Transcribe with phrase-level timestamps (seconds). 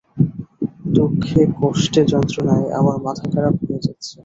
[0.95, 4.13] দুঃখে কষ্টে যন্ত্রণায় আমার মাথাখারাপ হয়ে যাচ্ছে।